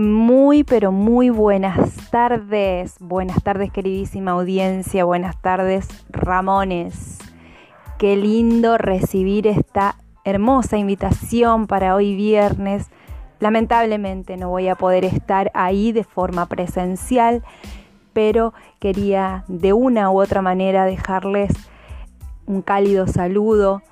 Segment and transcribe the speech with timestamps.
[0.00, 2.96] Muy, pero muy buenas tardes.
[3.00, 5.04] Buenas tardes, queridísima audiencia.
[5.04, 7.18] Buenas tardes, Ramones.
[7.98, 12.88] Qué lindo recibir esta hermosa invitación para hoy viernes.
[13.40, 17.44] Lamentablemente no voy a poder estar ahí de forma presencial,
[18.14, 21.52] pero quería de una u otra manera dejarles
[22.46, 23.82] un cálido saludo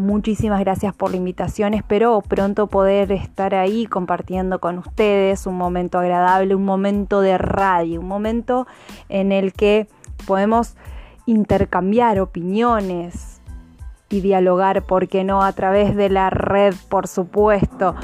[0.00, 1.74] Muchísimas gracias por la invitación.
[1.74, 8.00] Espero pronto poder estar ahí compartiendo con ustedes un momento agradable, un momento de radio,
[8.00, 8.66] un momento
[9.10, 9.88] en el que
[10.26, 10.74] podemos
[11.26, 13.42] intercambiar opiniones
[14.08, 15.42] y dialogar, porque no?
[15.42, 17.94] A través de la red, por supuesto.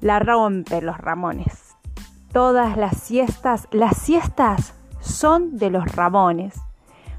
[0.00, 1.74] La rompe los Ramones.
[2.32, 6.54] Todas las siestas, las siestas son de los Ramones.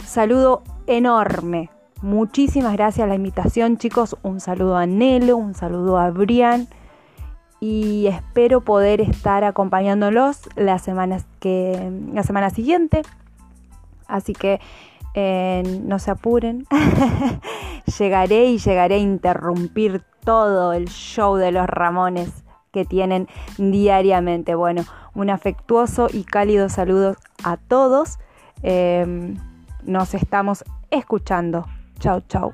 [0.05, 1.69] Saludo enorme
[2.05, 4.15] Muchísimas gracias a la invitación, chicos.
[4.21, 6.67] Un saludo a Nelo, un saludo a Brian.
[7.59, 13.01] Y espero poder estar acompañándolos las semanas que, la semana siguiente.
[14.05, 14.59] Así que
[15.15, 16.67] eh, no se apuren.
[17.97, 22.29] llegaré y llegaré a interrumpir todo el show de los Ramones
[22.71, 24.53] que tienen diariamente.
[24.53, 24.83] Bueno,
[25.15, 28.19] un afectuoso y cálido saludo a todos.
[28.61, 29.33] Eh,
[29.83, 31.65] nos estamos escuchando.
[31.99, 32.53] Chao, chao.